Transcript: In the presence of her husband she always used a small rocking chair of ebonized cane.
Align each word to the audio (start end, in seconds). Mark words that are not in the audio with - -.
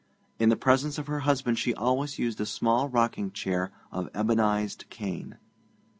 In 0.39 0.49
the 0.49 0.55
presence 0.57 0.97
of 0.97 1.05
her 1.05 1.19
husband 1.19 1.59
she 1.59 1.75
always 1.75 2.17
used 2.17 2.41
a 2.41 2.45
small 2.47 2.89
rocking 2.89 3.29
chair 3.31 3.71
of 3.91 4.09
ebonized 4.15 4.85
cane. 4.89 5.37